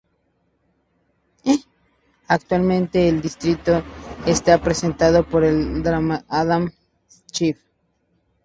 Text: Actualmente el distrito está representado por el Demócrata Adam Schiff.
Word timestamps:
Actualmente 2.27 3.07
el 3.07 3.21
distrito 3.21 3.83
está 4.25 4.57
representado 4.57 5.23
por 5.29 5.43
el 5.43 5.83
Demócrata 5.83 6.25
Adam 6.27 6.71
Schiff. 7.29 7.59